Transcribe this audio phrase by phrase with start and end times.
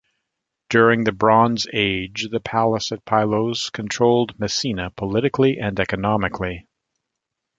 [0.71, 6.65] During the Bronze Age the palace at Pylos controlled Messenia politically and economically.